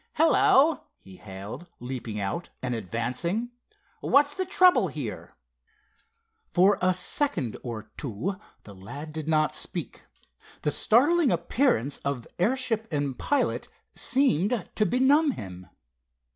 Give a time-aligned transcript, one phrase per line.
[0.15, 3.51] "Hello!" he hailed, leaping out, and advancing.
[3.99, 5.35] "What's the trouble here?"
[6.51, 10.07] For a second or two the lad did not speak.
[10.63, 15.67] The startling appearance of airship and pilot seemed to benumb him.